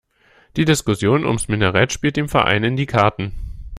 Die 0.55 0.65
Diskussion 0.65 1.25
ums 1.27 1.47
Minarett 1.47 1.93
spielt 1.93 2.17
dem 2.17 2.27
Verein 2.27 2.63
in 2.63 2.75
die 2.75 2.87
Karten. 2.87 3.33